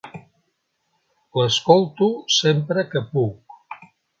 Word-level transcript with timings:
L'escolto 1.41 2.09
sempre 2.39 2.87
que 2.95 3.07
puc. 3.15 3.61